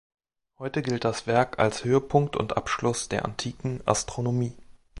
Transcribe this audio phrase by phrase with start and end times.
[0.57, 4.57] Heute gilt das Werk als Höhepunkt und Abschluss der antiken Astronomie.